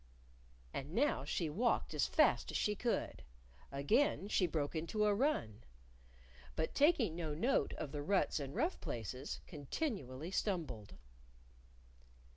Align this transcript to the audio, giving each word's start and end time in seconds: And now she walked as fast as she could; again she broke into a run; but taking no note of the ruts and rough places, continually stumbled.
And 0.73 0.95
now 0.95 1.23
she 1.25 1.47
walked 1.47 1.93
as 1.93 2.07
fast 2.07 2.49
as 2.49 2.57
she 2.57 2.73
could; 2.73 3.21
again 3.71 4.27
she 4.29 4.47
broke 4.47 4.75
into 4.75 5.05
a 5.05 5.13
run; 5.13 5.63
but 6.55 6.73
taking 6.73 7.15
no 7.15 7.35
note 7.35 7.73
of 7.75 7.91
the 7.91 8.01
ruts 8.01 8.39
and 8.39 8.55
rough 8.55 8.81
places, 8.81 9.41
continually 9.45 10.31
stumbled. 10.31 10.95